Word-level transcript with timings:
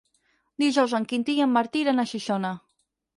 Dijous 0.61 0.95
en 0.99 1.05
Quintí 1.11 1.35
i 1.39 1.43
en 1.45 1.53
Martí 1.57 1.83
iran 1.85 2.05
a 2.05 2.07
Xixona. 2.13 2.51